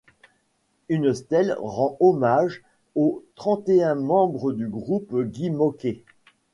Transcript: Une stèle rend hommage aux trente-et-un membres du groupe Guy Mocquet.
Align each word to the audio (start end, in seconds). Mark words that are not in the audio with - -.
Une 0.89 1.13
stèle 1.13 1.55
rend 1.59 1.95
hommage 1.99 2.63
aux 2.95 3.23
trente-et-un 3.35 3.93
membres 3.93 4.51
du 4.51 4.67
groupe 4.67 5.15
Guy 5.25 5.51
Mocquet. 5.51 6.03